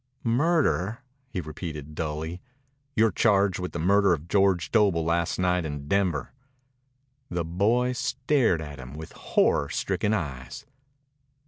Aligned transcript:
"Murder," 0.23 1.03
he 1.29 1.39
repeated 1.39 1.93
dully. 1.93 2.41
"You're 2.95 3.11
charged 3.11 3.59
with 3.59 3.71
the 3.71 3.77
murder 3.77 4.13
of 4.13 4.27
George 4.27 4.71
Doble 4.71 5.05
last 5.05 5.37
night 5.37 5.63
in 5.63 5.87
Denver." 5.87 6.33
The 7.29 7.45
boy 7.45 7.91
stared 7.91 8.61
at 8.63 8.79
him 8.79 8.95
with 8.95 9.11
horror 9.11 9.69
stricken 9.69 10.11
eyes. 10.11 10.65